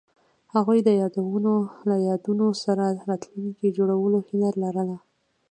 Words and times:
هغوی 0.53 0.79
د 0.83 0.89
یادونه 1.01 1.53
له 1.89 1.95
یادونو 2.09 2.47
سره 2.63 2.83
راتلونکی 3.09 3.67
جوړولو 3.77 4.17
هیله 4.27 4.51
لرله. 4.63 4.97